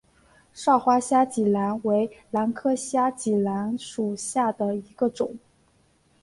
[0.51, 5.37] 少花虾脊兰为兰科虾脊兰属下的一个种。